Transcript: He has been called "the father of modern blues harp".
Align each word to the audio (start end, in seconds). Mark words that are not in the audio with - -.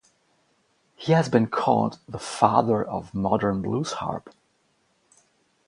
He 0.95 1.11
has 1.11 1.29
been 1.29 1.45
called 1.45 1.99
"the 2.09 2.17
father 2.17 2.83
of 2.83 3.13
modern 3.13 3.61
blues 3.61 3.91
harp". 3.91 4.33